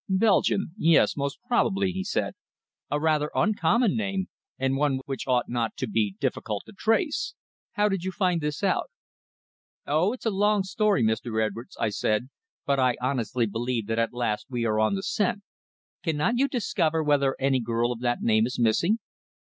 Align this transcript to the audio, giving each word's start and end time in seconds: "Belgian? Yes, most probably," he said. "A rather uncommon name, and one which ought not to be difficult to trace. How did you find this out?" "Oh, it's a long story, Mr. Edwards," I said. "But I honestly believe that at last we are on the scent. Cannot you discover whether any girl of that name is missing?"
"Belgian? 0.09 0.71
Yes, 0.79 1.15
most 1.15 1.37
probably," 1.47 1.91
he 1.91 2.03
said. 2.03 2.33
"A 2.89 2.99
rather 2.99 3.29
uncommon 3.35 3.95
name, 3.95 4.29
and 4.57 4.75
one 4.75 5.01
which 5.05 5.27
ought 5.27 5.47
not 5.47 5.77
to 5.77 5.87
be 5.87 6.15
difficult 6.19 6.63
to 6.65 6.73
trace. 6.73 7.35
How 7.73 7.87
did 7.87 8.03
you 8.03 8.11
find 8.11 8.41
this 8.41 8.63
out?" 8.63 8.89
"Oh, 9.85 10.11
it's 10.11 10.25
a 10.25 10.31
long 10.31 10.63
story, 10.63 11.03
Mr. 11.03 11.45
Edwards," 11.45 11.77
I 11.79 11.89
said. 11.89 12.29
"But 12.65 12.79
I 12.79 12.95
honestly 12.99 13.45
believe 13.45 13.85
that 13.85 13.99
at 13.99 14.11
last 14.11 14.47
we 14.49 14.65
are 14.65 14.79
on 14.79 14.95
the 14.95 15.03
scent. 15.03 15.43
Cannot 16.01 16.39
you 16.39 16.47
discover 16.47 17.03
whether 17.03 17.35
any 17.39 17.59
girl 17.59 17.91
of 17.91 17.99
that 17.99 18.23
name 18.23 18.47
is 18.47 18.57
missing?" 18.57 18.97